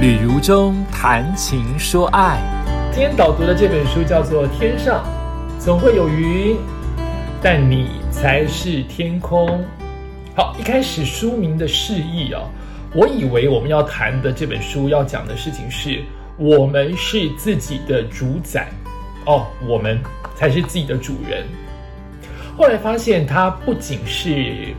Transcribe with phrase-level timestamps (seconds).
[0.00, 2.40] 旅如中谈情说爱。
[2.90, 5.04] 今天导读的这本书叫做《天上
[5.58, 6.56] 总会有云，
[7.42, 9.46] 但你才是天空》。
[10.34, 12.40] 好，一开始书名的示意啊，
[12.94, 16.02] 我以为我们要谈的这本书要讲的事情是
[16.38, 18.68] 我们是自己的主宰
[19.26, 20.00] 哦，我们
[20.34, 21.44] 才是自己的主人。
[22.56, 24.74] 后来发现，它不仅是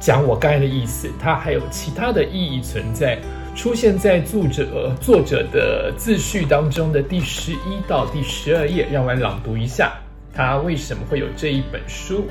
[0.00, 3.20] 讲我刚才的意思，它还有其他的意义存在。
[3.54, 9.92] 出现在作者作者的自序当中的第十一到第十二页，让我来朗读一下，
[10.34, 12.24] 他为什么会有这一本书？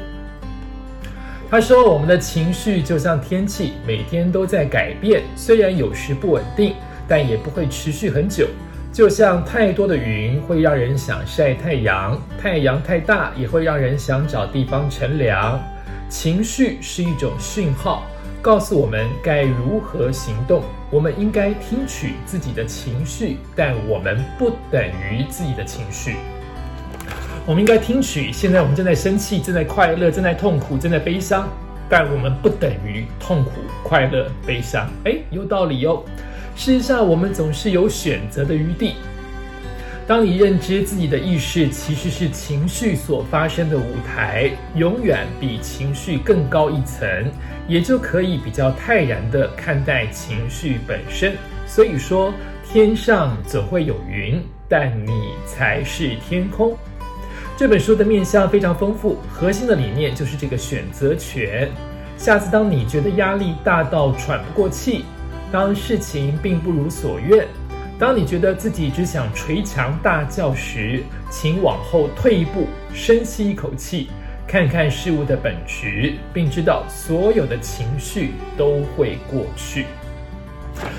[1.50, 6.74] 他说：“我们的情绪就像天气，每天都在改变，虽然有时不稳定，
[7.08, 8.48] 但也不会持续很久。
[8.92, 15.62] 就像太多的云会让人想晒太阳，太阳太大也会让人想找地方乘凉。
[16.10, 18.08] 情绪是一种讯号。”
[18.42, 20.64] 告诉我们该如何行动。
[20.92, 26.18] 我们应该听取自己的情绪，但我们不等于自己的情绪。
[27.46, 31.48] 我们应该听取，现在我们正在生气，正在快乐，正在痛苦，正在悲伤，
[31.90, 33.52] 但我们不等于痛苦、
[33.84, 34.90] 快乐、悲伤。
[35.06, 36.04] 哎，有道理哦。
[36.58, 38.96] 事实上，我们总是有选择的余地。
[40.12, 47.08] 当你认知自己的意识其实是情绪所发生的舞台，永远比情绪更高一层，
[47.66, 51.32] 也就可以比较泰然地看待情绪本身。
[51.66, 52.34] 所以说，
[52.68, 56.76] 天上总会有云，但你才是天空。
[57.56, 61.72] 这本书的面向非常丰富，核心的理念就是这个选择权。
[62.18, 65.06] 下次当你觉得压力大到喘不过气，
[65.54, 67.48] 当事情并不如所愿。
[68.02, 72.66] 当你觉得自己只想捶墙大叫时，请往后退一步，
[72.96, 74.10] 深吸一口气，
[74.48, 79.86] 看看事物的本质，并知道所有的情绪都会过去。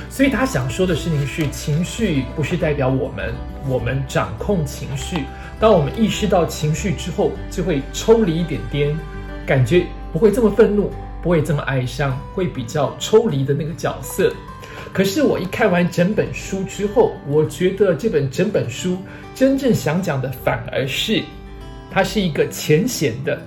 [0.09, 3.35] 所以他想说的事情是：情绪不是代表我们，
[3.69, 5.25] 我们掌控情绪。
[5.59, 8.97] 当我们意识到情绪之后，就会抽离一点点，
[9.45, 10.89] 感觉不会这么愤怒，
[11.21, 14.33] 不会这么哀伤，会比较抽离的那个角色。
[14.93, 18.97] 可是我一看完整本书之后，我觉得这本整本书
[19.35, 21.23] 真正想讲的反而是，
[21.91, 23.41] 它是一个浅显的、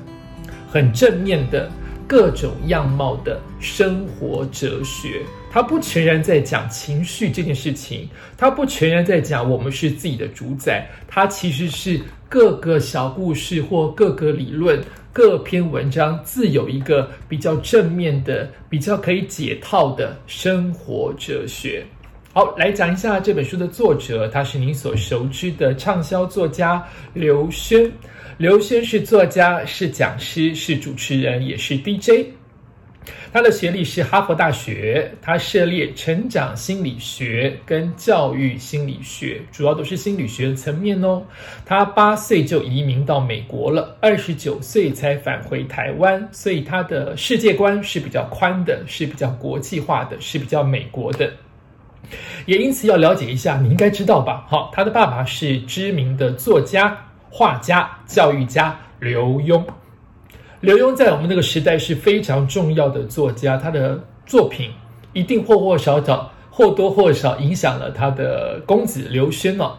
[0.69, 1.71] 很正面的
[2.07, 5.21] 各种样貌的生活哲学。
[5.55, 14.83] 它不全然在讲情绪这件事情，它不全然在讲我们是自己的主宰，它其实是各个小故事或各个理论。
[15.13, 21.85] 各篇文章自有一个比较正面的、比较可以解套的生活哲学。
[22.33, 27.89] 好，来讲一下这本书的作者，他是您所熟知的畅销作家刘轩。
[28.37, 32.25] 刘轩是作家，是讲师，是主持人，也是 DJ。
[33.31, 41.21] 他的学历是哈佛大学，他涉猎成长心理学跟教育心理学，主要都是心理学层面哦。
[41.65, 51.31] 他八岁就移民到美国了，二十九岁才返回台湾，所以他的世界观是比较宽的，是比较国际化的，是比较美国的。
[52.45, 54.45] 也因此要了解一下，你应该知道吧？
[54.47, 56.97] 好，他的爸爸是知名的作家、
[57.29, 59.63] 画家、教育家刘墉。
[60.65, 64.71] 刘墉在我们那个时代是非常重要的作家，他的作品
[65.13, 69.73] 一定或或少少、或多或少影响了他的公子刘轩哦。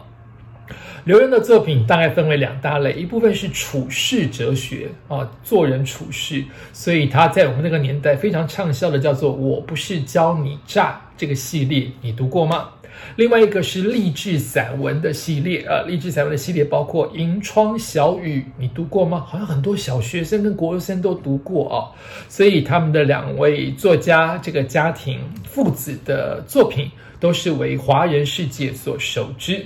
[1.03, 12.69] 刘墉的作品大概分为两大类，一部分是处世哲学啊，做人处事，所以他在我们那个年代非常畅销的，叫做《我不是教你诈》这个系列，你读过吗？
[13.15, 19.25] 另外一个是励志散文的系列啊，励志散文的系列包括《银窗小雨》，你读过吗？
[19.27, 21.89] 好像很多小学生跟国生都读过哦。
[22.29, 29.65] 所以他们的两位作家，这个家庭父子的作品，都是为华人世界所熟知。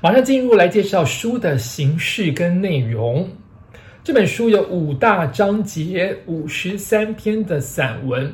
[0.00, 3.28] 马上进入来介绍书的形式跟内容。
[4.02, 8.32] 这本书有五大章节，五十三篇的散文。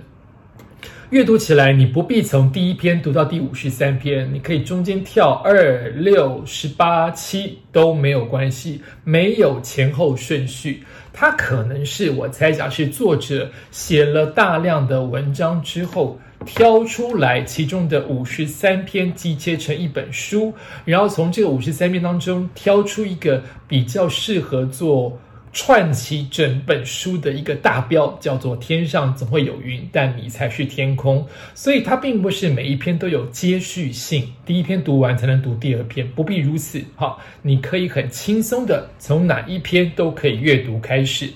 [1.10, 10.82] 阅读起来，你不必从第一篇读到第五十三篇，你可以中间跳二六十八七都没有关系，没有前后顺序。
[11.10, 20.52] 它可能是我猜想是作者写了大量的文章之后，挑出来其中的五十三篇集结成一本书，
[20.84, 25.18] 然后从这个五十三篇当中挑出一个比较适合做。
[25.52, 36.82] 串起整本书的一个大标叫做“天上总会有云，但你才是天空”，所以它并不是每一篇都有接续性，第一篇读完才能读第二篇，不必如此。
[36.96, 41.30] 好，你可以很轻松的从哪一篇都可以阅读开始。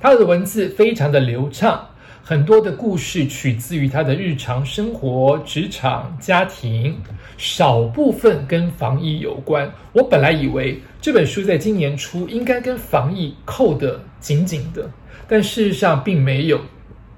[0.00, 1.90] 它的文字非常的流畅，
[2.28, 6.94] 很多的故事取自于他的日常生活、职场、家庭，
[7.38, 9.66] 少部分跟防疫有关。
[9.94, 14.86] 我本来以为这本书在今年初应该跟防疫扣得紧紧的，
[15.26, 16.60] 但事实上并没有。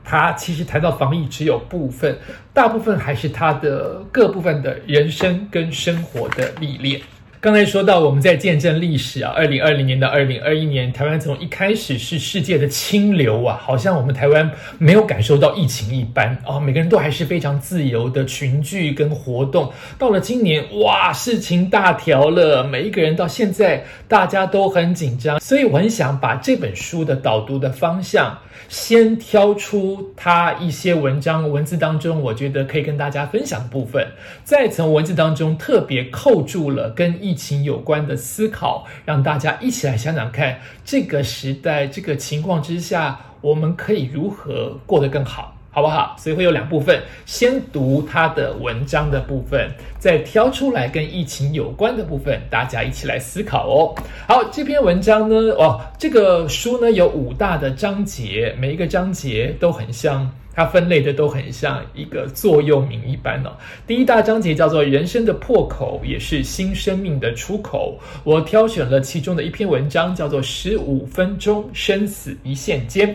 [0.04, 2.16] 他其实谈到防疫只有部分，
[2.54, 7.00] 大部分还是他的各部分的人生跟生活的历练。
[7.42, 19.72] 刚才说到我们在见证历史啊，二零二零年到二零二一年，台湾从一开始是世界的清流啊，好像我们台湾没有感受到疫情一般啊，每个人都还是非常自由的群聚跟活动。
[19.98, 28.38] 到了今年，哇，事情大条了，每一个人到现在大家都很紧张，所以我很想把这本书的导读的方向。
[28.68, 34.06] 先挑出他一些文章文字当中，我觉得可以跟大家分享的部分，
[34.44, 45.54] 再从文字当中特别扣住了跟疫疫情有关的思考，让大家一起来想想看，这个时代这个情况之下，我们可以如何过得更好。
[45.72, 46.16] 好不好？
[46.18, 53.94] 所以会有两部分，先读他的文章的部分，再挑出来跟疫情有关的部分，大家一起来思考哦。
[54.26, 63.52] 好，这篇文章呢，哦，这个书呢有五大的章节，每一个章节都很像，它分类的都很像一个座右铭一般哦。
[63.86, 73.08] 第一大章节叫做“人生的破口，也是新生命的出口”，我挑选了其中的一篇文章，叫做《十五分钟生死一线间》。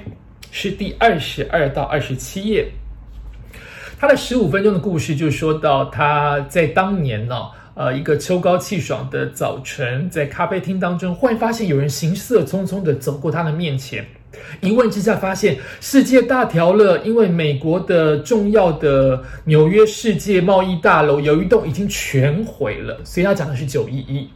[0.57, 2.65] 是第二十二到二十七页，
[3.99, 7.35] 他的十五分钟的故事就说到他在当年呢，
[7.73, 14.05] 呃，一个秋高气爽的早晨，在咖啡厅当中，忽然发现有人行色匆匆的走过他的面前，
[14.61, 24.29] 一问之下发现世界大条了，因为美国的重要的纽约世界贸易大楼有一栋已经全毁了，所以他讲的是九一一，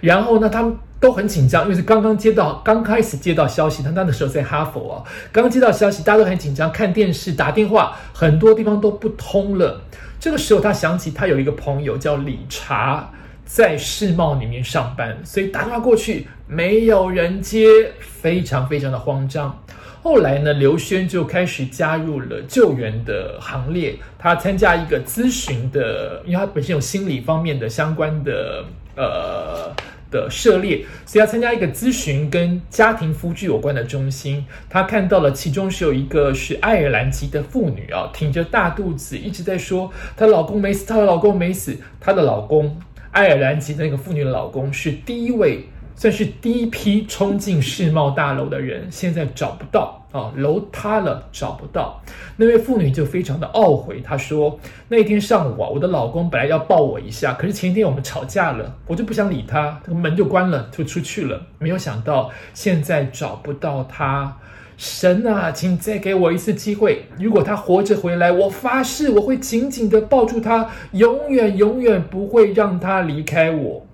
[0.00, 0.76] 然后呢，他们。
[0.98, 3.82] 都很紧张，因为是刚刚接到，刚开始接到消息。
[3.82, 9.78] 他那个时候在哈佛啊，刚接到消息，大家都很紧张，看电视、打电话，很多地方都不通了。
[10.18, 13.10] 这个时候，他想起他有一个朋友叫理查，
[13.46, 17.66] 在世贸里面上班，所以打电话过去，没有人接，
[18.00, 19.58] 非常非常的慌张。
[20.02, 28.64] 后来呢，刘轩就开始加入了救援的行列，他参加一个咨询的，因为他本身有心理方面的相关的
[28.96, 29.72] 呃。
[30.08, 34.46] 的涉猎，所以要参加一个咨询跟家庭夫剧有关的中心。
[34.70, 41.76] 她看到了，其中是有一个是爱尔兰籍的妇女啊，挺着大肚子一直在说她老公没死，她的老公没死。
[41.98, 42.80] 她的老公
[43.16, 45.64] 爱尔兰籍的那个妇女的老公是第一位。
[45.98, 51.98] 算是第一批冲进世贸大楼的人，现在找不到啊，楼塌了找不到。
[52.36, 61.40] 那位妇女就非常的懊悔，她说：“那天上午啊，我的老公本来要抱我一下，可是前一天我们吵架了，我就不想理他，这个门就关了，就出去了。
[61.58, 64.36] 没有想到现在找不到他，
[64.76, 73.84] 神啊，请再给我一次机会，如果他活着回来，我发誓我会紧紧的抱住他，永远永远不会让他离开我。”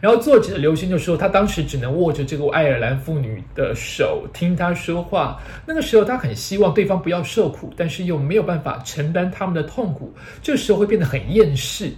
[0.00, 5.40] 然后作者刘星就说，他当时只能握着这个爱尔兰妇女的手，听她说话。
[5.66, 10.14] 那个时候，他很希望对方不要受苦，但是又没有办法承担他们的痛苦。
[10.40, 11.90] 这时候会变得很厌世，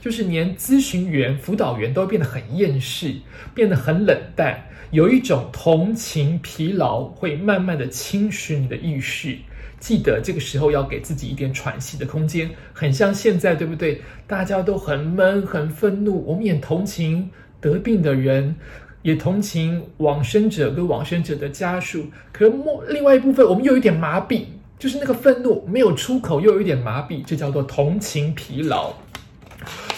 [0.00, 3.12] 就是连咨询员、辅导员都会变得很厌世，
[3.54, 4.56] 变得很冷淡，
[4.90, 9.36] 有一种同情疲劳会慢慢的侵蚀你的意识。
[9.78, 14.00] 记得这个时候要给自己一点喘息的空间，很像现在，对不对？
[14.26, 17.28] 大家都很闷、很愤怒，我们也同情。
[17.60, 18.54] 得病的人
[19.02, 24.44] 也同情往生者跟往生者的家属，可莫另外一部分我们又有点麻痹，
[24.78, 28.92] 就是那个愤怒没有出口，又有一点麻痹，这叫做同情疲劳。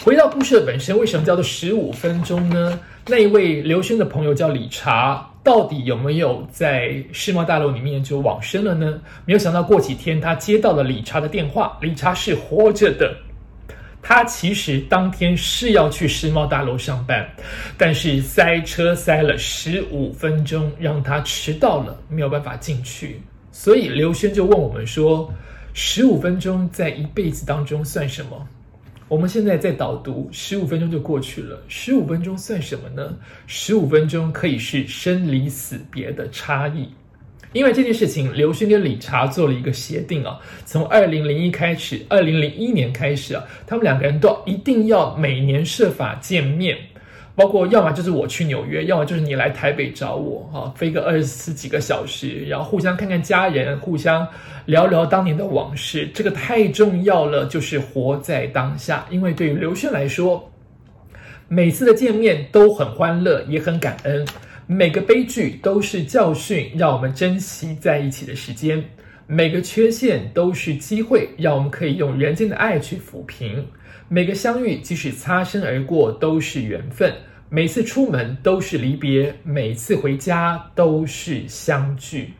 [0.03, 2.81] 回到故事的本身，为什么叫做十五分钟呢？
[3.07, 8.99] 那一位刘轩的朋友叫理查，到底有没有在世贸大楼里面就往生了呢？
[9.27, 13.15] 没有想到过几天他接到了理查的电话，理查是活着的。
[14.01, 17.29] 他其实当天是要去世贸大楼上班，
[17.77, 23.21] 但是塞车塞了十五分钟，让他迟到了，没有办法进去。
[23.53, 25.31] 所以刘轩就问我们说
[25.75, 28.49] ：“十五分钟在一辈子当中算什么？”
[29.11, 33.19] 我们现在在导读，十五分钟就过去了，十五分钟算什么呢？
[33.49, 36.89] 十五分钟可以是生离死别的差异。
[37.53, 46.79] 因为这件事情，刘勋跟理查做了一个协定啊，从二零零一开始，二零零一年开始啊，他们两个人都一定要每年设法见面，
[47.41, 54.29] 包括要么就是我去纽约，要么就是你来台北找我，啊，飞个二十四几个小时，然后互相看看家人，互相
[54.67, 59.07] 聊聊当年的往事，这个太重要了，就是活在当下。
[59.09, 60.53] 因为对于刘勋来说，
[61.49, 64.27] 每次的见面都很欢乐，也很感恩。
[64.67, 68.85] 每个悲剧都是教训，让我们珍惜在一起的时间。
[69.27, 73.67] 每个缺陷都是机会，让我们可以用人间的爱去抚平。
[74.09, 77.11] 每个相遇，即使擦身而过，都是缘分。
[77.53, 82.33] 每次出门都是离别，每次回家都是相聚。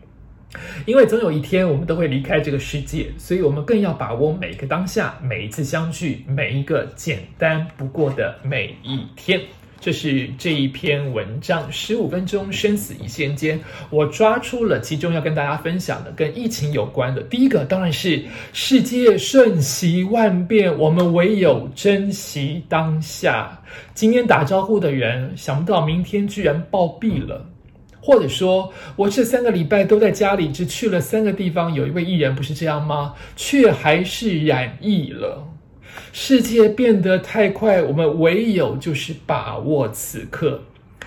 [0.87, 9.41] 因为总有一天我们都会离开这个世界，所以我们更要把握每个当下，每一次相聚，每一个简单不过的每一天。
[9.81, 13.59] 这是这一篇文章，十五分钟生死一线间，
[13.89, 17.23] 我抓出了其中要跟大家分享的跟疫情有关的。
[17.23, 18.23] 第一个当然是
[18.53, 23.59] 世界瞬息万变，我们唯有珍惜当下。
[23.95, 27.47] 今天打招呼的人，想不到明天居然暴毙了。
[28.03, 31.73] 或者说，我这三个礼拜都在家里，只去了三个地方。
[31.73, 33.15] 有一位艺人不是这样吗？
[33.37, 35.47] 却还是染疫了。
[36.13, 40.61] 世界变得太快，我们唯有就是把握此刻。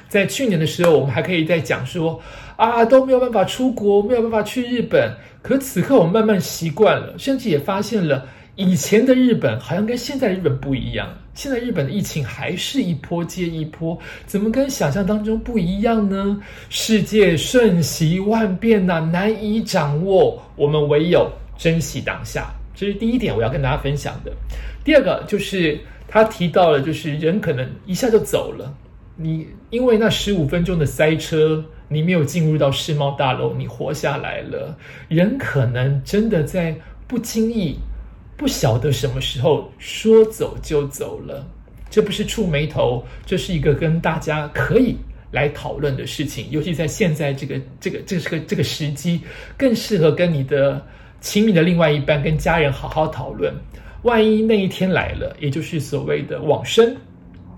[0.08, 2.22] 在去年的时候，我们还可以在讲说
[2.56, 5.12] 啊，都没有办法出国，没有办法去日本。
[5.42, 8.25] 可此刻，我们慢慢习惯了，甚至也发现了。
[8.56, 13.98] 以前的日本好像跟现在日本不一样，现在日本的疫情还是一波接一波，
[14.28, 16.40] 怎么跟想象当中不一样呢？
[16.70, 22.54] 世界瞬息万变呐，难以掌握，我们唯有珍惜当下。
[22.75, 24.32] 这是第一点我要跟大家分享的。
[24.84, 28.75] 第二个就是他提到了，就是人可能一下就走了，
[29.16, 34.78] 你因为那十五分钟的塞车，你没有进入到世贸大楼，你活下来了。
[35.08, 36.75] 人可能真的在
[37.08, 37.78] 不经意。
[38.36, 41.46] 不晓得什么时候说走就走了，
[41.88, 44.98] 这不是触眉头，这是一个跟大家可以
[45.32, 46.48] 来讨论的事情。
[46.50, 49.22] 尤其在现在这个这个这个这个时机，
[49.56, 50.84] 更适合跟你的
[51.22, 53.54] 亲密的另外一半、跟家人好好讨论。
[54.04, 56.96] 万一那一天来了，也就是所谓的往生，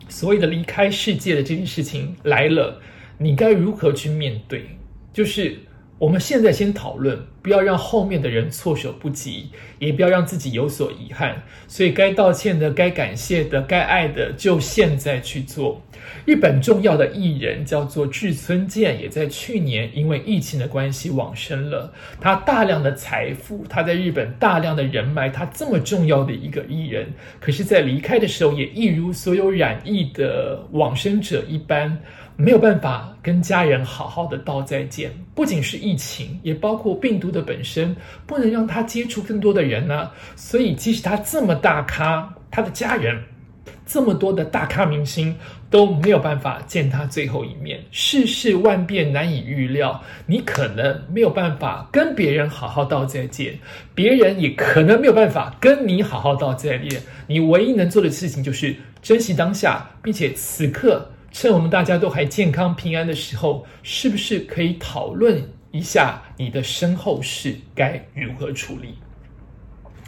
[0.08, 2.80] 所谓的离开世界的这件事情来了，
[3.18, 4.66] 你该如何去面对？
[5.14, 5.58] 就是。
[5.98, 9.50] 我们现在先讨论，不要让后面的人措手不及，
[9.80, 11.42] 也不要让自己有所遗憾。
[11.70, 15.82] 所以该道歉的、该感谢的、该爱的，就现在去做。
[16.26, 21.94] 日本重要的艺人叫做志村健，也在去年因为疫情的关系往生了。
[22.20, 27.08] 他大量的财富，他在日本大量的人脉，他这么重要的一个艺人，
[27.40, 31.98] 可是，在离开的时候，也一如所有染疫的往生者一般。
[32.38, 40.12] 没有办法跟家人好好的道再见，不仅是疫情，也包括病毒的本身，不能让他接触更多的人呢。
[40.36, 43.18] 所以，即使他这么大咖，他的家人
[43.86, 45.34] 这么多的大咖明星
[45.70, 47.80] 都没有办法见他最后一面。
[47.90, 53.58] 世事万变，难以预料，你可能没有办法跟别人好好道再见，
[53.94, 57.02] 别人也可能没有办法跟你好好道再见。
[57.28, 61.10] 你唯一能做的事情就是珍惜当下，并且此刻。
[61.38, 68.96] 趁我们大家都还健康平安的时候，是不是可以讨论一下你的身后事该如何处理？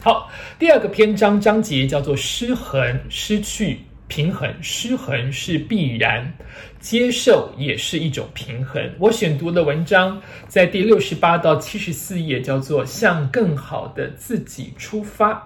[0.02, 6.34] 好，第二个篇章章节叫做“失衡”，失去平衡，失衡是必然，
[6.80, 8.82] 接受也是一种平衡。
[8.98, 15.46] 我选读的文章在第六十八到七十四页，叫做“向更好的自己出发”。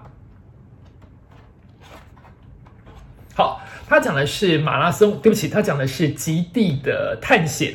[3.34, 3.62] 好。
[3.88, 7.74] 他讲的是马拉松，对不起，他讲的是极地的探险。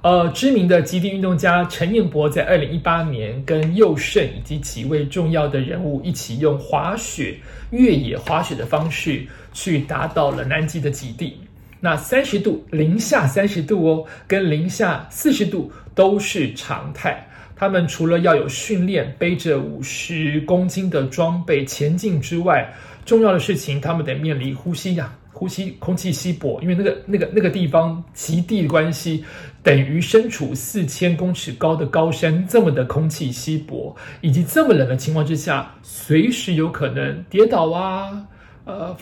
[0.00, 7.36] 呃，知名的极地运动家陈彦博在二零一八年跟佑胜以及几位重要的人物一起用滑雪、
[7.70, 11.38] 越野滑雪的方式去达到了南极的极地。
[11.80, 17.28] 那三十度、零下三十度哦，跟零下四十度都是常态。
[17.54, 22.72] 他们除了要有训练，背着五十公斤的装备前进之外，
[23.08, 25.10] 重要的事情，他们得面临呼吸呀。
[25.32, 29.24] 呼吸空气稀薄，因为那个那个那个地方极地的关系，
[29.62, 38.26] 等于身处四千公尺高的高山，这么的空气稀薄，以及这么冷的情况之下，随时有可能跌倒啊，
[38.64, 38.96] 呃，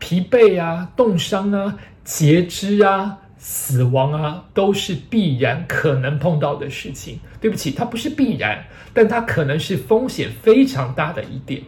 [0.00, 7.16] 疲惫啊，冻伤啊，截肢啊，死亡啊，都是必然可能碰到的事情。
[7.40, 8.58] 对不起，它不是必然，
[8.92, 11.62] 但它可能是风险非常大的一点。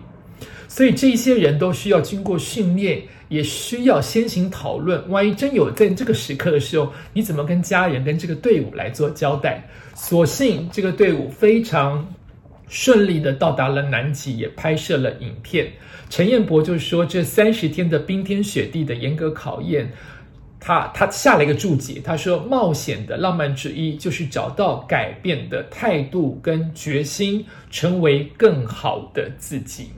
[0.73, 5.07] 所以这些人都需要经过训练，也需要先行讨论。
[5.11, 9.63] 万一真有在这个时刻的时候，你怎么跟家人、跟这个队伍来做交代？
[9.95, 12.11] 所幸这个队伍非常
[12.69, 15.71] 顺利的到达了南极，也拍摄了影片。
[16.09, 19.93] 陈彦博就说，这三十天的冰天雪地的严格考验，
[20.59, 29.91] 他他下了一个注解，他说：冒险的浪漫之一就是找到改变的态度跟决心，成为更好的自己。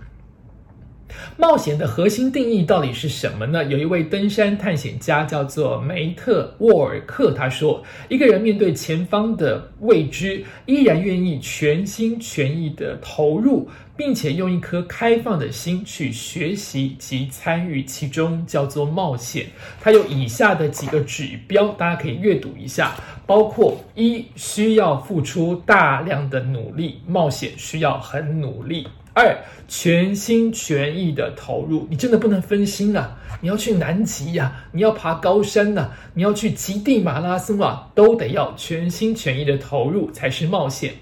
[1.36, 3.64] 冒险的核心定义到底是什么呢？
[3.64, 19.46] 有一位登山探险家叫做梅特沃尔克，他说：“一个人面对前方的未知，依然愿意全心全意的投入，并且用一颗开放的心去学习及参与其中，叫做冒险。”
[19.80, 22.94] 他有以下的几个指标，大家可以阅读一下，
[23.26, 28.86] 包括一需要付出大量的努力，冒险需要很努力。
[29.14, 33.16] 二，全心全意的投入，你真的不能分心啊！
[33.40, 40.94] 你要去南极呀，你要爬高山呐，你要去极地马拉松啊，都得要全心全意的投入才是冒险。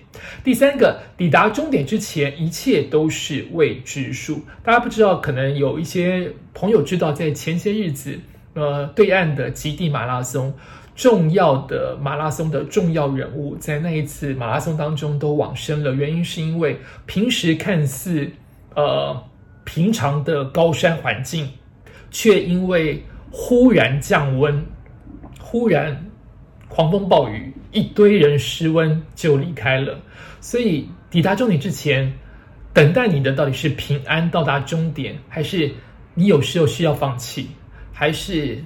[0.44, 4.42] 第三个，抵达终点之前，一切都是未知数。
[4.62, 8.18] 大家不知道，可能有一些朋友知道，在前些日子，
[8.52, 10.52] 呃，对岸的极地马拉松。
[11.02, 15.92] 重要的马拉松的重要人物，在那一次马拉松当中都往生了。
[15.92, 18.30] 原因是因为平时看似
[18.76, 19.20] 呃
[19.64, 21.50] 平常的高山环境，
[22.12, 24.64] 却因为忽然降温，
[25.40, 26.08] 忽然
[26.68, 29.98] 狂风暴雨，一堆人失温就离开了。
[30.40, 32.12] 所以抵达终点之前，
[32.72, 35.68] 等待你的到底是平安到达终点，还是
[36.14, 37.48] 你有时候需要放弃，
[37.92, 38.62] 还是？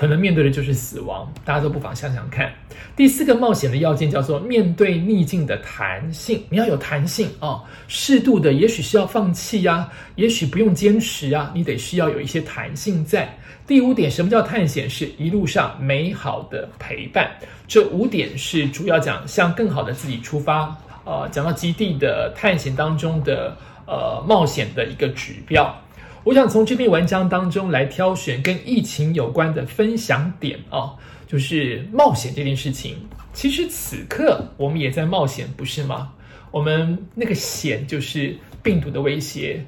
[0.00, 2.50] 可能面对的就是死亡，大家都不妨想想看。
[2.96, 13.28] 第四个冒险的要件叫做面对逆境的弹性，你要有弹性啊，适度的，也许需要放弃呀，也许不用坚持啊，你得需要有一些弹性在。
[13.66, 14.88] 第五点，什么叫探险？
[14.88, 17.30] 是一路上美好的陪伴。
[17.68, 20.74] 这五点是主要讲向更好的自己出发。
[21.04, 23.54] 呃，讲到基地的探险当中的
[23.86, 25.78] 呃冒险的一个指标。
[26.22, 30.92] 我想从这篇文章当中来挑选跟疫情有关的分享点啊，
[31.26, 32.94] 就是冒险这件事情。
[33.32, 36.12] 其实此刻我们也在冒险，不是吗？
[36.50, 39.64] 我们那个险就是病毒的威胁，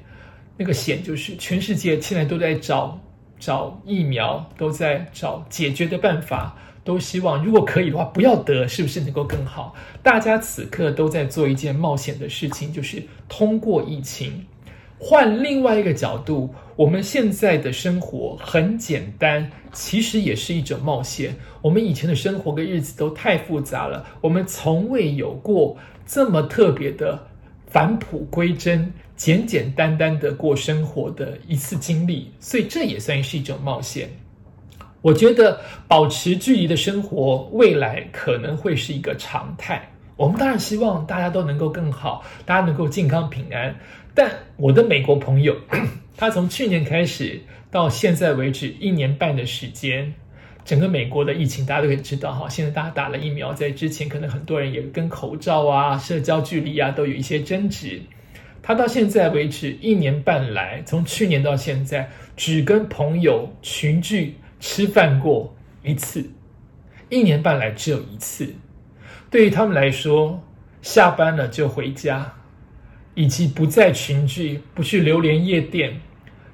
[0.55, 2.99] 那个险就是全世界现在都在找
[3.39, 9.73] 找疫苗，都在找解决的办法，都希望如果可以的话不要得，是不是能够更好？
[10.03, 14.45] 大家此刻都在做一件冒险的事情，就是通过疫情。
[15.05, 21.35] 换另外一个角度，我们现在的生活很简单，其实也是一种冒险。
[21.61, 27.21] 我们以前的生活跟日子都太复杂了，我们从未有过这么特别的
[27.67, 34.09] 返璞归真、简简单单的过生活的一次经历，所以这也算是一种冒险。
[35.01, 39.89] 我觉得保持距离的生活，未来可能会是一个常态。
[40.15, 43.75] 我们当然希望大家都能够更好，大家能够健康平安。
[44.15, 45.57] 但我的美国朋友，
[46.15, 50.13] 他从去年开始到现在为止一年半的时间，
[50.63, 52.47] 整个美国的疫情大家都可以知道哈。
[52.47, 58.01] 现在大家打了疫苗，在之前可能很多人也跟口罩啊、社交距离啊都有一些争执。
[58.61, 66.29] 他到现在为止一年半来，从去年到现在，只跟朋友群聚吃饭过一次，
[67.09, 68.53] 一年半来只有一次。
[69.29, 70.41] 对于他们来说，
[70.81, 72.31] 下班了就回家。
[73.15, 75.99] 以及不再群聚，不去流连夜店，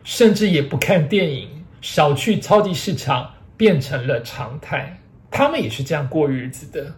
[0.04, 1.48] 甚至也不看电影，
[1.82, 5.00] 少去超级市场，变成了常态。
[5.32, 6.94] 他们也是这样过日子的。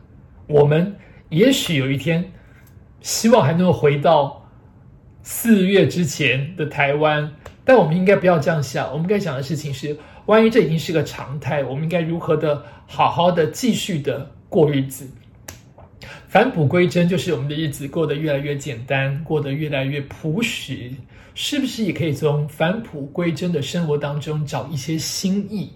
[0.47, 0.95] 我们
[1.29, 2.31] 也许有一天，
[3.01, 4.49] 希望还能回到
[5.21, 7.31] 四月之前的台湾，
[7.63, 8.91] 但我们应该不要这样想。
[8.91, 9.95] 我们该想的事情是：
[10.25, 15.07] 万一这已经是个常态，我们应该如何的好好的继续的过日子？
[16.31, 20.89] 返璞归真，就是我们的日子过得越来越简单，过得越来越朴实，
[21.35, 25.69] 是不是也可以从返璞归真的生活当中找一些新意？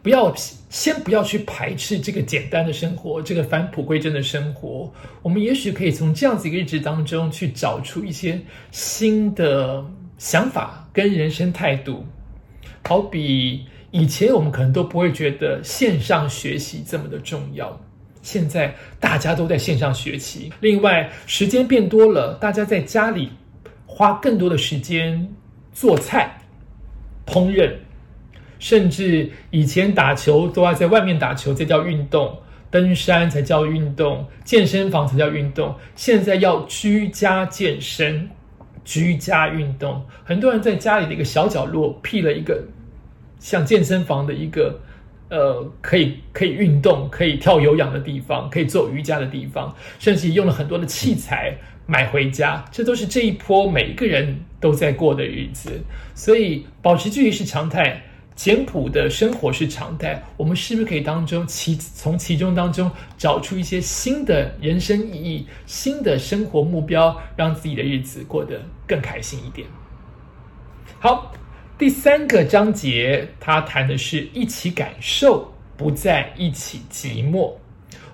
[0.00, 4.88] 不要先不要去排斥这个简单的生活，这个返璞归真的生活，
[5.22, 9.84] 我们也许可以从这样子一个日子当中去找出一些新的
[10.18, 12.06] 想法跟人生态度。
[12.84, 17.76] 好比以前我们可能都不会觉得线上学习这么的重要。
[18.22, 23.30] 现在大家都在线上学习，另外时间变多了，大家在家里
[23.86, 25.26] 花更多的时间
[25.72, 26.38] 做菜、
[27.26, 27.72] 烹饪，
[28.58, 32.38] 甚至以前打球都要在外面打球这叫运动，
[32.70, 35.74] 登山才叫运动，健身房才叫运动。
[35.96, 38.28] 现在要居家健身、
[38.84, 42.62] 居家运动，很多人在家里的一个小角落辟了一个
[43.38, 44.78] 像健身房的一个。
[45.30, 55.80] 呃，可以可以运动，可以跳有氧的地方，可以做瑜伽的地方，甚至用了很多的器材买回家，这都是这一波每一个人都在过的日子。
[56.16, 58.02] 所以，保持距离是常态，
[58.34, 60.20] 简朴的生活是常态。
[60.36, 69.68] 我们是不是可以当中其从其中当中找出一些新的人生意义、新的生活目标，让自己的日子过得更开心一点？
[70.98, 71.32] 好。
[71.80, 77.50] 第三个章节，它谈的是一起感受，不再一起寂寞。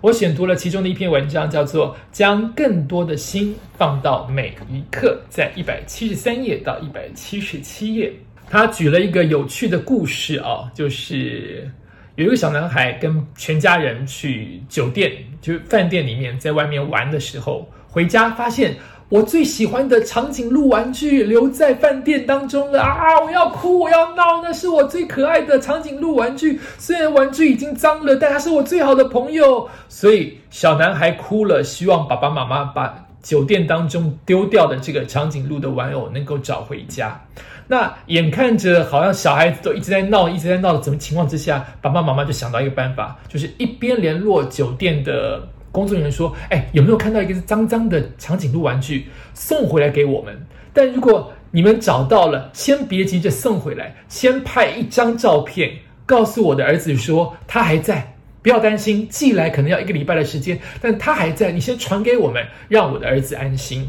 [0.01, 8.13] 我选读了其中的一篇文章，叫做《将更多的心放到每一刻》，在一百七十三页到一百七十七页。
[8.49, 11.69] 他举了一个有趣的故事啊，就是
[12.15, 18.77] 有一个小男孩跟全家人去酒店，就是饭店里面，在外面玩的时候，回家发现。
[19.09, 23.21] 我最喜欢的长颈鹿玩具留在饭店当中了啊！
[23.25, 26.59] 我要哭，我要闹，那是我最可爱的长颈鹿玩具。
[26.77, 29.69] 虽然玩具已经脏了，但它是我最好的朋友。
[29.89, 37.21] 所以小男孩哭了，希望爸爸妈妈把酒店当中丢掉的这个长颈鹿的玩偶能够找回家。
[37.69, 45.47] 那眼看着好像小孩子都一直在闹，一直在闹的怎么情况之下，爸爸妈妈就想到一个办法，就是一边联络酒店的。
[45.77, 50.35] 工作人员说：“哎，有没有看到一个脏脏的长颈鹿玩具送回来给我们？
[50.73, 55.71] 但如果你们找到了，先别急着送回来，先拍一张照片，
[56.07, 63.87] 告诉我的儿子说他还在，不要担心，寄来可能要一个礼拜的时间，但他还在，你先传给我们，让我的儿子安心。”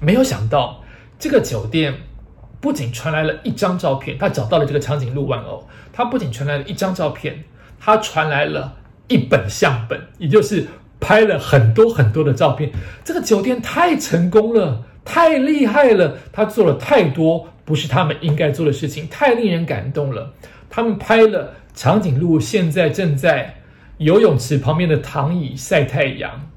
[0.00, 0.82] 没有想到，
[1.18, 1.92] 这个酒店
[2.62, 7.44] 不仅传来了一张照片，他找到了这个长颈鹿玩偶，他不仅传来了一张照片，
[7.78, 8.76] 他传来了
[9.08, 10.66] 一本相本，也就是。
[11.06, 12.68] 拍了很多很多的照片，
[13.04, 20.32] 这个酒店太成功了，太厉害了，他做了太多不是他们应该做的事情，太令人感动了。
[20.68, 23.54] 他们拍了长颈鹿现在正在
[23.98, 26.50] 游泳池旁边的躺椅晒太阳，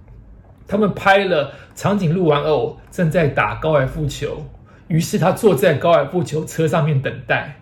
[0.68, 4.44] 他们拍了长颈鹿玩偶正在打高尔夫球，
[4.88, 7.56] 于是他坐在高尔夫球车上面等待。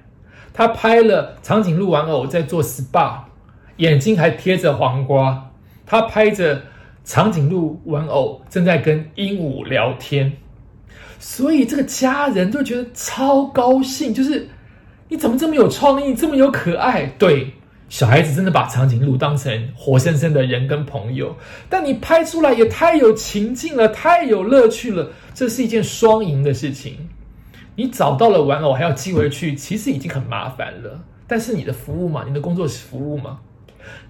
[0.53, 3.23] 他拍了长颈鹿玩偶在做 SPA，
[3.75, 5.51] 眼睛还贴着黄瓜。
[5.85, 6.61] 他拍着
[7.07, 10.29] 长颈鹿玩偶正在跟鹦鹉聊天，
[11.19, 14.13] 所以这个家人都觉得超高兴。
[14.13, 14.45] 就是
[15.07, 17.05] 你怎么这么有创意，这么有可爱？
[17.17, 17.53] 对，
[17.87, 21.33] 小孩子真的把长颈鹿当成活生生的人跟朋友。
[21.69, 25.09] 但你拍出来也太有情境了，太有乐趣了。
[25.33, 27.07] 这是一件双赢的事情。
[27.77, 31.01] 你找到了玩偶还要寄回去，其实已经很麻烦了。
[31.25, 33.39] 但是你的服务嘛，你的工作是服务嘛。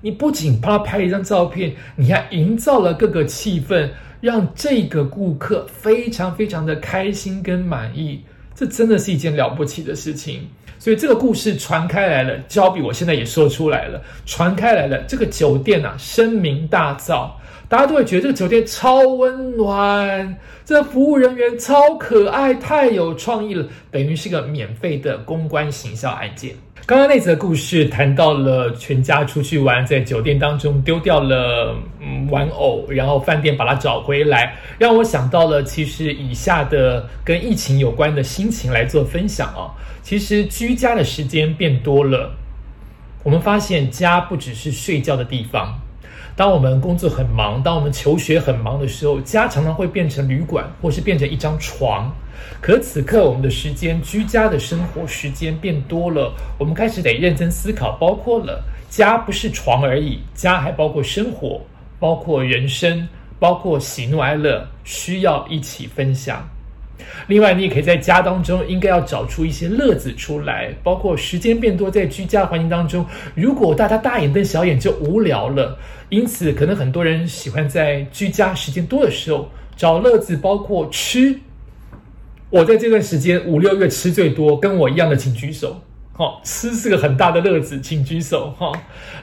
[0.02, 3.90] 你不仅帮他拍一张照片，你还营造了各个气氛，
[4.22, 8.22] 让这个顾客非常非常的开心跟满意。
[8.56, 10.42] 这真的是一件了不起的事情。
[10.80, 15.02] 所以这个故事传开来了，交比我现在也说出来了，传开来了。
[15.08, 17.32] 这个酒店呐，声名大噪，
[17.70, 26.56] 大家都会觉得这个酒店超温暖，这服务人员超可爱，太有创意了，等于是个免费的公关行销案件。
[26.86, 39.68] 刚刚那则故事谈到了全家出去玩，在酒店当中丢掉了嗯玩偶，然后饭店把它找回来，让我想到了其实以下的跟疫情有关的心情来做分享啊。
[40.02, 42.32] 其实居家的时间变多了，
[43.24, 45.78] 我们发现家不只是睡觉的地方。
[46.38, 52.14] 当我们工作很忙，当我们求学很忙的时候，家常常会变成旅馆，或是变成一张床。
[52.62, 61.60] 可此刻，我们的时间，居家的生活时间变多了，我们开始得认真思考，包括了家不是床而已，家还包括生活，
[62.00, 63.08] 包括人生，
[63.40, 66.48] 包括喜怒哀乐，需要一起分享。
[67.28, 73.06] 另外，你也可以在家当中，应该要找出一些乐子出来，包括时间变多，在居家环境当中，
[73.36, 75.78] 如果大家大眼瞪小眼就无聊了。
[76.10, 81.38] 因此，可能很多人喜欢在居家时间多的时候找乐子，包括吃。
[82.50, 85.82] 我在这段时间五六月吃最多，跟我一样的请举手。
[86.14, 88.52] 好，吃是个很大的乐子，请举手。
[88.58, 88.72] 哈，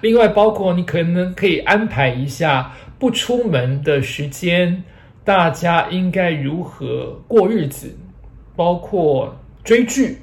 [0.03, 4.85] 另外包括你可能可以安排一下不出门的时间。
[5.25, 7.97] 大家应该如何过日子？
[8.55, 9.35] 包括
[9.65, 10.19] 追剧，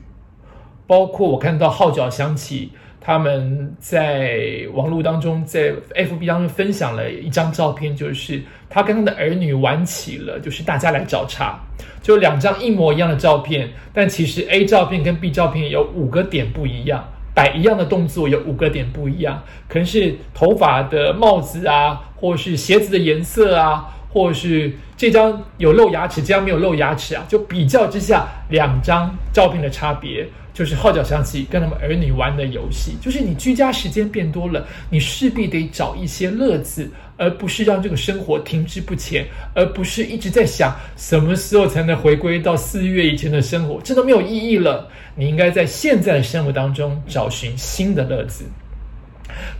[0.85, 11.55] 包括我看到号角响起，他们在网络当中，在 FB 当中分享了一张照片，就是他跟他的儿女玩起了，就是大家来找茬，
[12.03, 23.97] 就两张一模一样的照片，但其实 A 照片跟 B 照片有五个点不一样，摆一样的动作有五个点不一样，可能是头发的帽子啊，或是鞋子的颜色啊。
[24.11, 44.89] 或是这张有露牙齿，这张没有露牙齿啊，就比较之下两张照片的差别，就是号角响起跟他们儿女玩的游戏，就是你居家时间变多了，你势必得找一些乐子，而不是让这个生活停滞不前，而不是一直在想什么时候才能回归到四月以前的生活，这都没有意义了。
[45.15, 48.43] 你应该在现在的生活当中找寻新的乐子。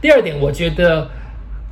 [0.02, 1.10] 第二点，我觉得。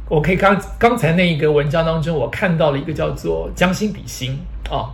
[0.10, 4.36] 我可以刚刚才那一个文章当中，我看到了一个叫做将心比心
[4.68, 4.90] 啊，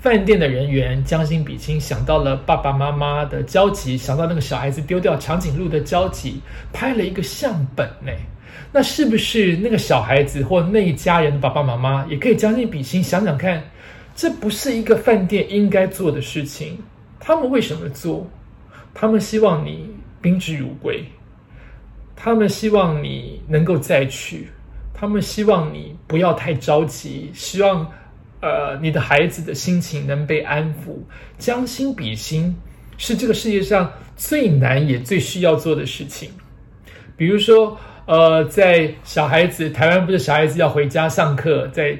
[0.00, 6.40] 饭店的人员将心比心，想到了爸爸妈妈的交集，想到那个小孩子丢掉长颈鹿的交集，
[6.72, 8.12] 拍了一个相本呢。
[8.70, 13.60] 那是不是那个小孩子或那一家人的爸爸妈妈也可以将心比心，想想看，
[14.14, 16.78] 这不是一个饭店应该做的事情？
[17.18, 18.24] 他们为什么做？
[18.94, 21.04] 他们希望你宾至如归，
[22.24, 24.46] 他们希望你能够再去，
[24.94, 27.84] 他们希望你不要太着急，希望
[28.40, 30.94] 呃你的孩子的心情能被安抚。
[31.36, 32.56] 将心比心
[32.96, 36.30] 是这个世界上最难也最需要做的事情。
[37.16, 41.98] 比如说，呃，在小孩子台湾不是小孩子要回家上课，在。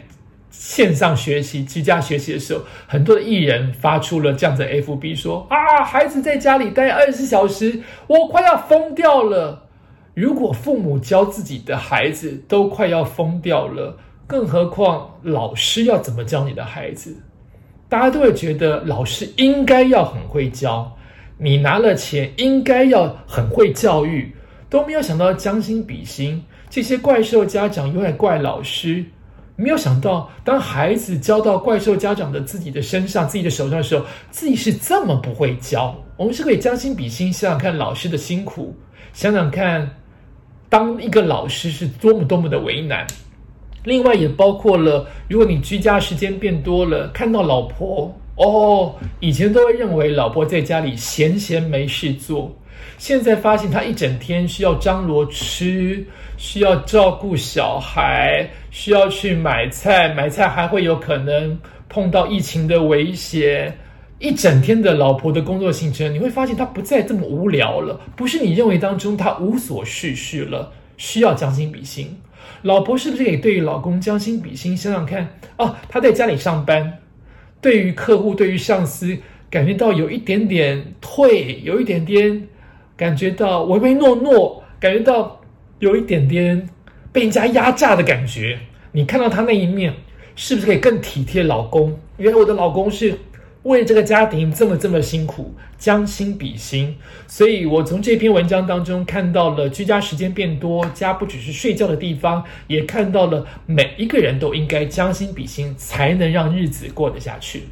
[0.54, 9.66] 线上学习、居家学习的时候，很多的艺人发出了这样的 FB 说：“啊，孩子在家里待二十四小时，我快要疯掉了。”
[10.14, 13.96] 如果父母教自己的孩子都快要疯掉了，
[14.26, 17.16] 更何况老师要怎么教你的孩子？
[17.88, 20.90] 大家都会觉得老师应该要很会教，
[21.38, 24.34] 你拿了钱应该要很会教育，
[24.68, 29.04] 都没有想到将心比心，这些怪兽家长永远怪老师。
[29.56, 35.94] 没有想到，当孩子交到怪兽家长的自己的身上、自己的手上的时候，自己是这么不会教。
[36.16, 38.74] 我们是可以将心比心，想想看老师的辛苦，
[39.12, 39.88] 想想看
[40.72, 43.06] 当一个老师是多么多么的为难。
[43.84, 52.50] 另外，也包括了，如果你居家时间变多了，看到老婆哦，以前都会认为老婆在家里闲闲没事做。
[52.96, 56.02] 现在发现她一整天需要张罗吃，
[56.38, 61.58] 需要照顾小孩，需要去买菜，买菜还会有可能
[61.90, 63.70] 碰到疫情的威胁。
[64.22, 72.16] 一整天的老婆的工作行程，你会发现她不再这么无聊了，不是你认为当中她无所事事了，需要将心比心。
[72.62, 74.76] 老婆是不是也对于老公将心比心？
[74.76, 76.98] 想想看哦，他在家里上班，
[77.60, 79.18] 对于客户，对于上司，
[79.50, 82.46] 感觉到有一点点退，有一点点。
[82.96, 85.40] 感觉到唯唯诺诺，感觉到
[85.80, 86.68] 有一点点
[87.10, 88.60] 被人家压榨的感觉。
[88.92, 89.92] 你看到他那一面，
[90.36, 91.98] 是不是可以更体贴老公？
[92.18, 93.18] 原来我的老公是
[93.64, 96.96] 为这个家庭这么这么辛苦，将心比心。
[97.26, 107.64] 所以我从这篇文章当中看到了居家时间变多，家不只是睡觉的地方，也看到了每一个人都应该将心比心，才能让日子过得下去。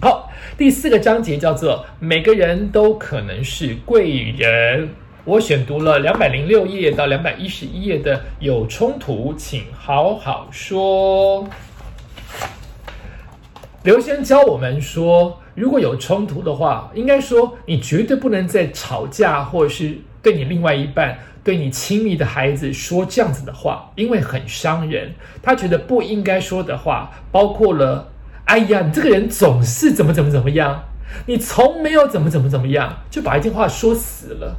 [0.00, 4.88] 好，第四个章节叫做“每个人都可能是贵人”。
[5.26, 11.46] 我选读了两百零六页到两百一十一页的有冲突，请好好说。
[13.82, 25.14] 刘先生教我们说，如果有冲突的话，应该说你绝对不能在吵架，或者是对你另外一半、对你亲密的孩子说这样子的话，因为很伤人。
[25.42, 28.12] 他觉得不应该说的话，包括了。
[28.44, 30.84] 哎呀，你这个人总是怎么怎么怎么样，
[31.26, 34.56] 你从没有怎么怎么怎么样，就把一句话说死了。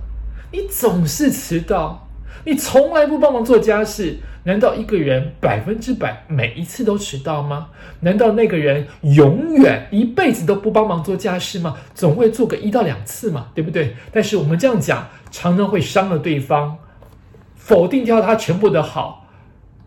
[0.51, 2.07] 你总是迟到，
[2.43, 7.67] 你从来不帮忙做家事，难道一个人百分之百每一次都迟到吗？
[7.99, 11.77] 难道那个人永远一辈子都不帮忙做家事吗？
[11.93, 13.95] 总会做个一到两次嘛，对不对？
[14.11, 16.75] 但是我们这样讲，常常会伤了对方，
[17.55, 19.27] 否定掉他全部的好，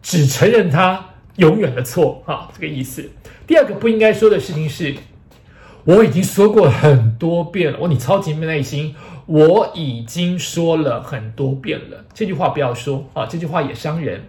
[0.01, 1.05] 只承认他
[1.37, 3.05] 永远的错啊，这个意思。
[3.47, 4.95] 第二个不应该说的事情是，
[5.85, 7.79] 我已经说过很多遍了。
[7.81, 8.95] 我你超级没耐心，
[9.27, 12.05] 我已经说了很多遍了。
[12.13, 14.25] 这句话不要说啊，这句话也伤人。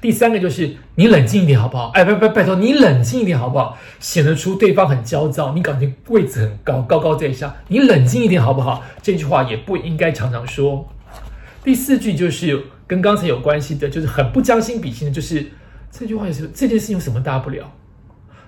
[0.00, 1.92] 第三个就是你冷静一点好不好？
[1.94, 3.78] 哎，拜拜拜托你冷静一点好不好？
[4.00, 8.82] 显得出对方很焦躁，你感觉位置很高，高高在上，你冷静一点好不好？
[9.00, 10.88] 这句话也不应该常常说。
[11.62, 15.46] 第四句就是跟刚才有关系的，就是很不将心比心的，就是
[15.92, 17.70] 这句话是这件事有什么大不了？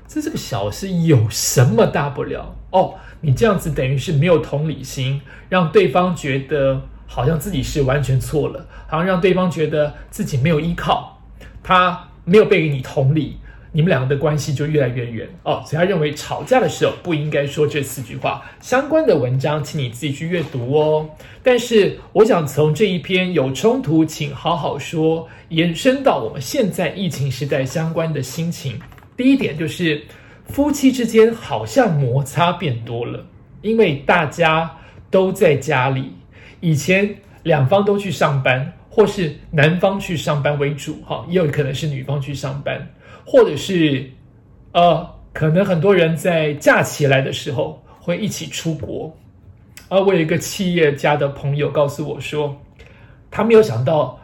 [0.07, 2.55] 这是个小事，有什么大不了？
[2.71, 11.21] 哦，你这样子等于是没有同理心，让对方觉得好像自己是完全错了，好像让对方觉得自己没有依靠，
[11.62, 13.38] 他没有被你同理，
[13.73, 15.62] 你们两个的关系就越来越远哦。
[15.67, 18.43] 所以他认为吵架的时候不应该说这四句话。
[18.61, 21.09] 相关的文章，请你自己去阅读哦。
[21.43, 28.79] 但是我想从这一篇有冲突，请好好说，延伸到我们现在疫情时代相关的心情。
[29.16, 30.03] 第一点就是，
[30.44, 33.24] 夫妻之间好像摩擦变多了，
[33.62, 34.70] 因为大家
[35.11, 36.12] 都在家里。
[36.61, 37.09] 以前
[37.42, 42.85] 两方都去上班，或是男方去上班为主，哈，也有可能是女方去上班，
[43.24, 44.05] 或者是，
[44.72, 49.14] 呃，可能很多人在假期来的时候会一起出国。
[49.88, 52.55] 而我有一个企业家的朋友告诉我说，
[53.31, 54.18] 他没有想到。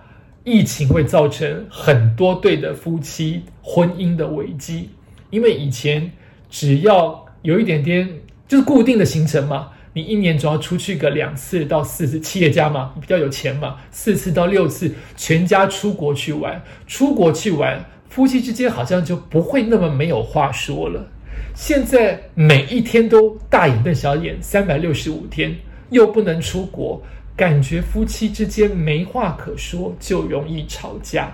[0.44, 4.88] 疫情会造成很多对的夫妻婚姻的危机，
[5.31, 6.11] 因为以前
[6.48, 8.09] 只要有一点点
[8.48, 21.07] 就是固定的行程嘛，你一年总要出去个两次到四次，企业家嘛比较有钱嘛，四次到六次全家出国去玩，出国去玩，夫妻之间好像就不会那么没有话说了。
[21.55, 25.55] 现在每一天都大眼瞪小眼，三百六十五天
[25.90, 27.03] 又不能出国，
[27.40, 31.33] 感觉夫妻之间没话可说，就容易吵架。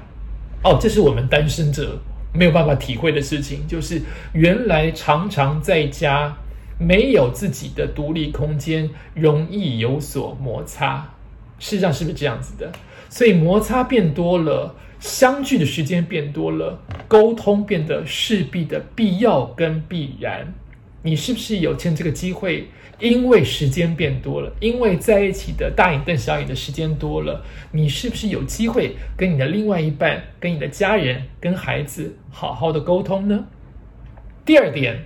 [0.63, 1.99] 哦，这是我们单身者
[2.33, 4.01] 没有办法体会的事情，就是
[4.33, 6.33] 原来常常在家
[6.79, 11.05] 没有自己的独立空间，容易有所摩擦。
[11.59, 12.71] 事实上是不是这样子的？
[13.09, 14.73] 所以摩擦变多了。
[15.01, 20.55] 相聚的时间变多了，沟通变得势必的必要跟必然。
[21.07, 22.67] 你是不是有趁这个机会？
[22.99, 33.47] 因为时间变多了，因为在一起的大眼瞪小眼的时间多了，你是不是有机会跟你的另外一半、跟你的家人、跟孩子好好的沟通呢？
[34.45, 34.99] 第二点，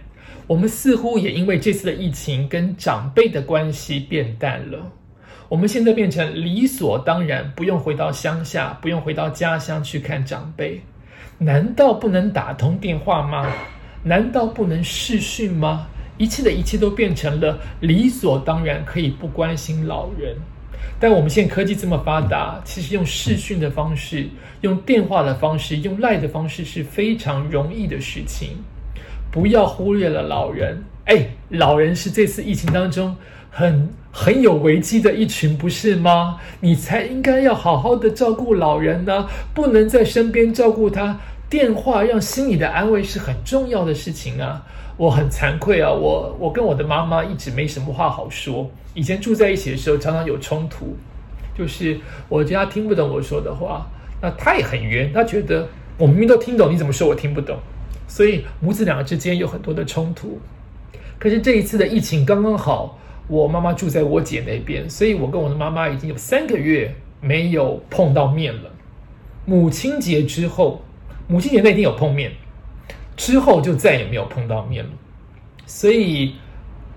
[0.47, 4.91] 我们似乎也因为这次的疫情，跟长辈的关系变淡了。
[5.51, 10.81] 我们现在变成理所当然，不用回到乡下，不用回到家乡去看长辈，
[11.37, 13.47] 难道不能打通电话吗？
[14.03, 15.87] 难道不能视讯吗？
[16.21, 20.37] 一切的一切都变成了理所当然，可以不关心老人。
[20.99, 24.29] 但我们现在科技这么发达，其实用视讯的方式、
[24.61, 28.51] 用电话的方式、用赖的方式是非常容易的事情。
[29.31, 33.17] 不要忽略了老人，哎，老人是这次疫情当中。
[33.53, 36.39] 很很有危机的一群，不是吗？
[36.61, 41.19] 你才应该要好好的照顾老人呢，不能在身边照顾他。
[41.49, 44.63] 电话让心理的安慰是很重要的事情啊。
[45.01, 48.71] 我很惭愧啊，我我跟我的妈妈一直没什么话好说。
[48.93, 50.95] 以前住在一起的时候，常常有冲突，
[51.57, 53.87] 就是我觉得她听不懂我说的话，
[54.21, 57.57] 那她也很冤，她觉得我明明都听懂，你怎么说我听不懂？
[58.07, 60.39] 所以母子两个之间有很多的冲突。
[61.19, 62.99] 可是这一次的疫情刚刚好。
[63.27, 68.69] 我妈妈住在我姐那边，所以我跟我的妈妈已经有三个月没有碰到面了。
[69.47, 70.83] 母亲节之后，
[71.29, 72.33] 母亲节那天有碰面，
[73.21, 74.91] 之后就再也没有碰到面了。
[75.67, 76.35] 所以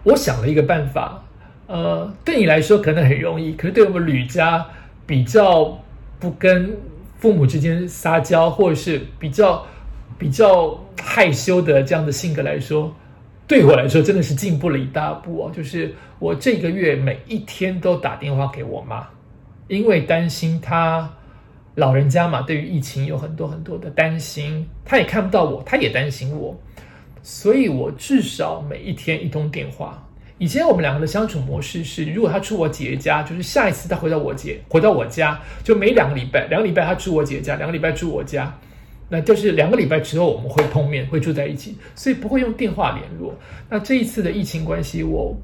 [0.04, 1.22] 我想了一个办法，
[1.68, 4.66] 呃，对你来说可能很容易，可是对我们吕家
[5.06, 5.78] 比较
[6.22, 6.74] 不跟
[7.20, 9.68] 父母之间撒娇，或者是比较
[10.18, 12.90] 比较害羞的这样的性格来说。
[13.46, 15.52] 对我来说真的是进步了一大步哦！
[15.54, 19.06] 就是我这个月每一天都打电话给我妈，
[19.68, 21.12] 因为担心她
[21.76, 26.56] 老人家嘛，对于疫情有很多很多的担心，他也看不到我，他也担心我，
[27.22, 30.08] 所以我至少每一天一通电话。
[30.38, 38.54] 以前我们两个的相处模式是，如果他住我姐姐家，就是下一次他回到我姐回到我家，就每两个礼拜，两个礼拜他住我姐姐家，两个礼拜住我家。
[39.10, 43.34] 那就是两个礼拜之后我们会碰面，会住在一起，所以不会用电话联络。
[43.70, 45.38] 那这一次的疫情关系，我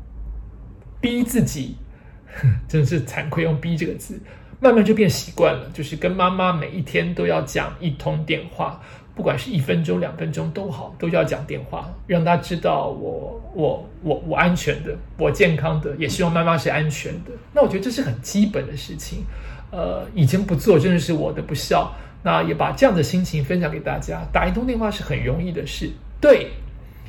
[1.00, 1.76] 逼自己，
[2.68, 4.20] 真是惭愧，用“逼”这个字，
[4.60, 8.82] 慢慢就变习惯了，就是跟妈妈每一天都要讲一通电话，
[9.16, 17.32] 不管是一分钟、两分钟都好，都要讲电话，让她知道我、我、我、我安全的，我健康的，也希望妈妈是安全的。
[17.54, 19.24] 那我觉得这是很基本的事情，
[19.72, 21.92] 呃，以前不做真的是我的不孝。
[22.22, 24.28] 那也把这样的心情分享给大家。
[24.34, 26.48] 打一通电话是很容易的事，对。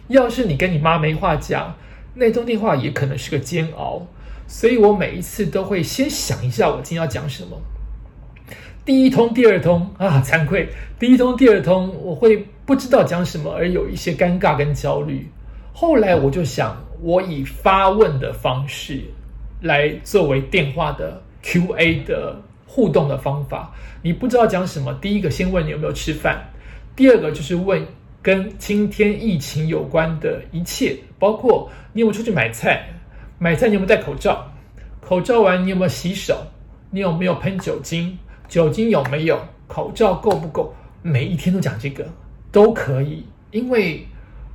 [0.06, 1.74] 要是你跟你妈没话讲，
[2.14, 4.06] 那通电话也可能是个煎熬。
[4.50, 7.56] 所以我每一次都会先想一下我今天要讲什么。
[8.84, 15.24] 第一通、第二通啊，惭愧，第一通、第二通我会不知道讲什么，而有一些尴尬跟焦虑。
[15.72, 19.00] 后来我就想，我以发问的方式
[19.60, 22.36] 来作为电话的 Q&A 的。
[22.72, 24.96] 互动的方法，你不知道讲什么。
[25.02, 26.40] 第一个先问你有没有吃饭，
[26.94, 27.84] 第二个就是问
[28.22, 32.88] 跟今天疫情有关的一切，包括你有没有出去买菜，
[33.42, 34.46] 买菜你有没有戴口罩，
[35.00, 36.46] 口罩完你有没有洗手，
[36.90, 42.06] 你有没有喷酒精，酒精有没有，口罩够不够，每一天都讲这个
[42.52, 44.06] 都可以，因为。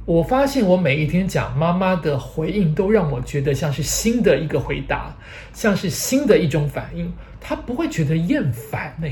[0.07, 5.11] 我发现我每一天讲妈妈的回应，都让我觉得像是新的一个回答，
[5.51, 7.11] 像是新的一种反应。
[7.41, 9.07] 他不会觉得厌烦呢，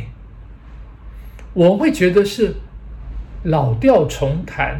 [1.56, 2.54] 我会觉得是
[3.42, 4.80] 老调重弹，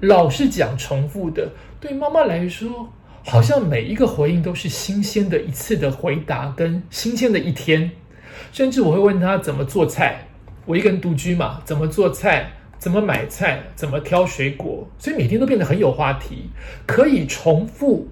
[0.00, 1.50] 老是讲重复的。
[1.80, 2.88] 对妈妈来说，
[3.28, 7.90] 好像每一个回应都是新鲜的一次的回答，跟新鲜的一天。
[8.52, 10.26] 甚至我会问他怎么做菜，
[10.64, 12.50] 我一个人独居嘛，怎么做菜？
[12.78, 13.62] 怎么买菜？
[13.74, 14.88] 怎么挑水果？
[14.98, 16.48] 所以每天都变得很有话题，
[16.86, 18.08] 可以重复，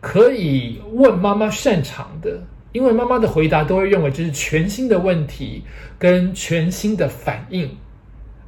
[0.00, 5.62] 可以问妈妈擅长的，因为妈妈的回答都会认为这是全新的问题
[6.00, 7.70] 跟全新的反应。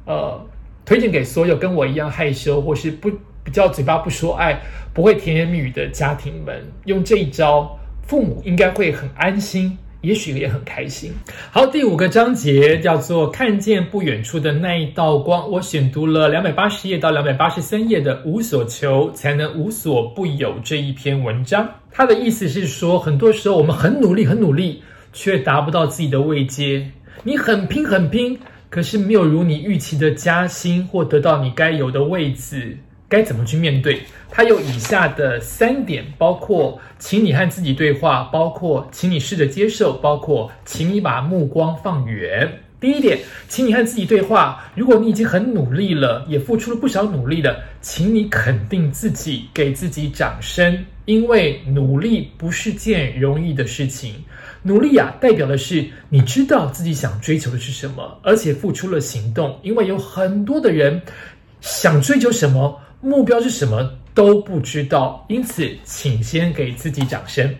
[0.05, 0.45] 呃，
[0.83, 3.09] 推荐给所有跟我一样害羞或是不
[3.43, 4.59] 比较嘴巴不说爱、
[4.93, 9.77] 不会甜言蜜语的家庭们，用这一招，父母应该会很安心。
[10.01, 11.11] 也许也很开心。
[11.51, 15.51] 好，第五个章节叫做“看见不远处的那一道光”。
[15.51, 21.69] 我选读了两百八十页到两百八十三页的“无所求才能无所不有”这一篇文章。
[21.91, 24.81] 它的意思是说，很多时候我们很努力、很努力，
[25.11, 26.89] 却达不到自己的位阶。
[27.23, 32.77] 你很拼、很拼，可是没有如你预期的加薪或得到你该有的位置。
[33.09, 34.01] 该怎么去面对？
[34.29, 42.47] 它有以下的三点，包括请你和自己对话，包括请你试着接受，包括请你把目光放远。
[42.79, 44.63] 第一点，请你和自己对话。
[44.75, 54.13] 如果你已经很努力了，也付出了不少努力了，请你肯定自己，给自己掌声，因为努力不是件容易的事情。
[54.61, 59.59] 努力啊，代表的是你知道自己想追求的是什么，而且付出了行动。
[59.63, 61.01] 因为有很多的人
[61.59, 62.79] 想追求什么。
[63.01, 67.55] 目标是什么都不知道，因此，请先给自己掌声。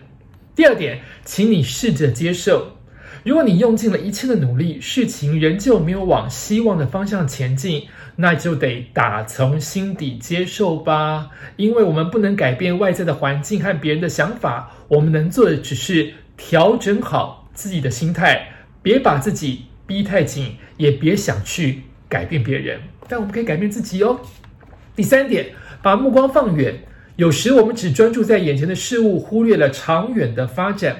[0.54, 2.76] 第二点，请你试着接受，
[3.24, 7.86] 如果你用尽了一切的努力，事情仍旧没有往希望的方向前进，
[8.16, 11.30] 那就得打从心底接受吧。
[11.56, 18.46] 因为我们不能改变外在的环境和别人的想法，我们能做的只是调整好自己的心态，
[18.82, 21.80] 别把自己逼太紧，也别想去
[22.10, 22.78] 改变别人，
[23.08, 24.20] 但我们可以改变自己哦。
[25.00, 25.46] 第三点，
[25.80, 26.78] 把目光放远。
[27.16, 30.94] 有时我们只专注在眼前的事物，忽略了长远的发展。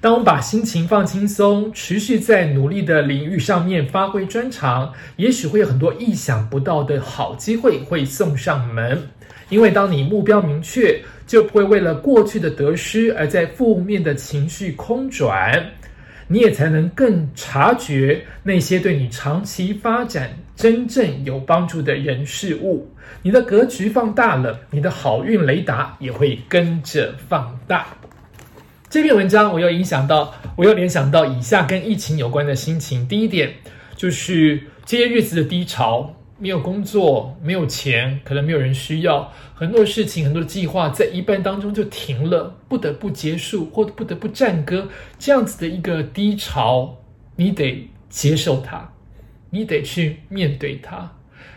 [0.00, 9.00] 当我们把心情放轻松，持续在努力的领域上面发挥专长，也许会有很多意想不到的好机会会送上门。
[9.50, 15.64] 因为当你目标明确，就不会为了过去的得失而在负面的情绪空转。
[16.26, 22.90] 你也才能更察觉那些对你长期发展真正有帮助的人事物，
[23.22, 27.86] 你的格局放大了，你的好运雷达也会跟着放大。
[28.88, 33.06] 这篇文章我又影响到，我又联想到以下跟疫情有关的心情。
[33.06, 33.52] 第一点
[33.94, 36.12] 就是这些日子的低潮。
[36.38, 44.86] 没有工作，没有钱，可能没有人需要，很多事情，很多计划在一半当中就停了，不得不结束，或不得不暂搁，
[45.18, 46.94] 这样子的一个低潮，
[47.36, 48.86] 你得接受它，
[49.50, 51.10] 你得去面对它。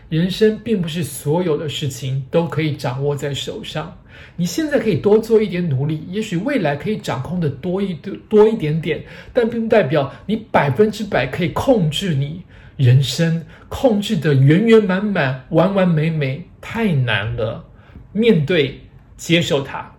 [0.08, 3.96] 人生并不是所有的事情都可以掌握在手上，
[4.34, 7.94] 你现在可以多做一点努力，也许未来可以掌控的多一
[8.28, 12.42] 多一点点，但并不代表你百分之百可以控制你。
[12.76, 17.64] 人生控制的圆圆满满、完完美美，太难了。
[18.12, 18.80] 面对、
[19.16, 19.94] 接受它。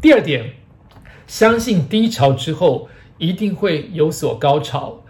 [0.00, 0.52] 第二点，
[1.26, 5.01] 相信低潮之后一定会有所高潮，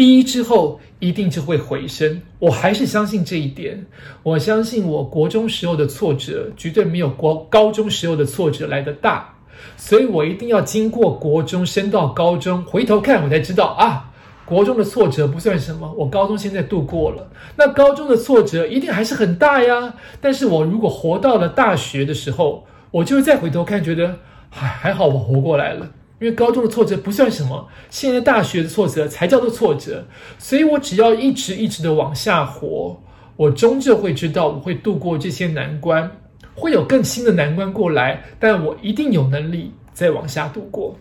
[0.00, 2.22] 低之后一定就会回升。
[2.38, 3.84] 我还是相信这一点。
[4.22, 9.34] 我相信我国中时候的挫折绝对没有国高中时候的挫折来的大，
[9.76, 14.10] 所以我一定要经过国中升到高中，回头看我才知道啊。
[14.46, 19.94] 国中的挫折不算什么，我高中现在度过了，那高中的挫折一定还是很大呀。
[20.18, 24.16] 但是我如果活到了大学的时候，我就会再回头看，觉得
[24.48, 25.90] 还还好，我活过来了。
[26.20, 30.06] 因为高中的挫折不算什么，现在大学的挫折才叫做挫折。
[30.38, 32.96] 所以我只要一直一直的往下活，
[33.36, 36.08] 我终究会知道我会度过这些难关，
[36.54, 40.96] 会有更新的难关过来，但我一定有能力再往下度过。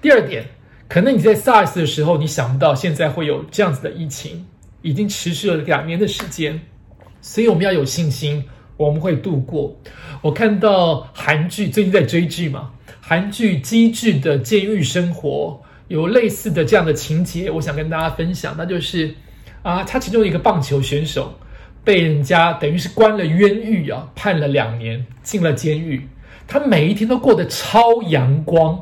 [0.00, 0.44] 第二点。
[0.92, 4.44] 可能你在 SARS 的时候，你想不到现在会有这样子的疫情，
[4.82, 6.60] 已经持续了两年的时间，
[7.20, 8.44] 所以我们要有信心，
[8.76, 9.72] 我们会度过。
[10.20, 12.72] 我看到韩剧，最近在追剧嘛，
[13.10, 19.12] 韩剧《机智的监狱生活》有类似的这样的情节，我想跟大家分享，那就是
[19.62, 21.36] 啊，他其中一个棒球选手
[21.82, 26.06] 被人家等于是关了冤狱啊，判了两年，进了监狱，
[26.46, 28.80] 他每一天都过得超阳光。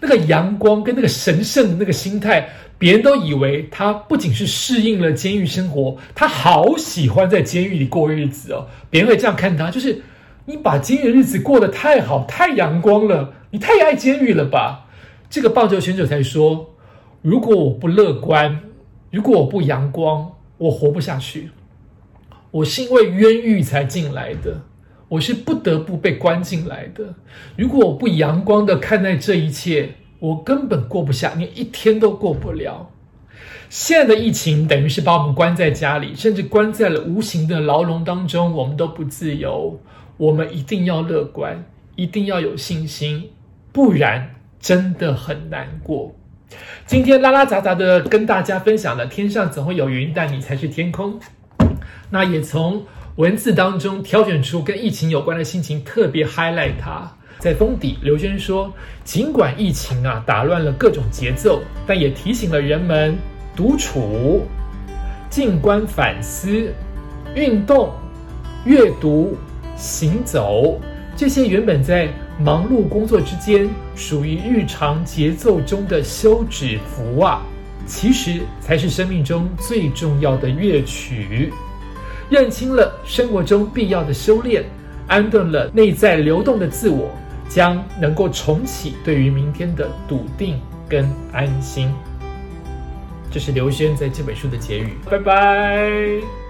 [0.00, 2.48] 那个阳光跟那个神圣的那个心态，
[2.78, 8.68] 别人都以为他不仅是适应了监狱生活，他好喜欢在监狱里过日子哦。
[8.88, 10.00] 别人会这样看他，就是
[10.46, 14.86] 你把监狱的日子过得太好、太阳光了，你太爱监狱了吧？
[15.30, 16.74] 这个棒球选手才说：
[17.22, 18.60] 如果我不乐观，
[19.10, 21.50] 如果我不阳光，我活不下去。
[22.50, 24.60] 我是因为冤狱才进来的。
[25.08, 27.14] 我是不得不被关进来的。
[27.56, 32.90] 如果我不阳光的看待这一切，我根本过不下，连一天都过不了。
[33.68, 39.78] 现在的疫情等于是把我们关在家里，甚至关在了无形的牢笼当中，我们都不自由。
[40.16, 41.64] 我们一定要乐观，
[41.96, 43.30] 一定要有信心，
[43.72, 46.14] 不然真的很难过。
[46.86, 51.18] 今天拉拉杂杂的跟大家分享了“天上总会有云，但你才是天空”。
[52.10, 52.84] 那也从。
[53.16, 57.08] 文字当中挑选出跟疫情有关的心情，特别 highlight 它。
[57.38, 58.74] 在封底，刘轩说
[59.06, 63.16] ：“尽管疫情啊打乱了各种节奏，但也提醒了人们
[63.54, 64.44] 独处、
[65.30, 66.74] 静观反思、
[67.36, 67.92] 运动、
[68.64, 69.36] 阅读、
[69.76, 70.80] 行走
[71.16, 72.08] 这些原本在
[72.38, 77.42] 忙碌工作之间属于日常节奏中的休止符啊，
[77.86, 81.52] 其实才是生命中最重要的乐曲。
[82.28, 84.64] 认清了生活中必要的修炼，
[85.06, 87.10] 安顿了内在流动的自我。”
[87.46, 90.58] 将能够重启对于明天的笃定
[90.88, 91.92] 跟安心。
[93.30, 94.94] 这是刘轩在这本书的结语。
[95.08, 96.43] 拜拜。